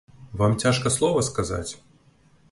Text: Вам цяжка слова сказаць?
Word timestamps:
Вам 0.41 0.53
цяжка 0.63 0.89
слова 0.95 1.21
сказаць? 1.27 1.71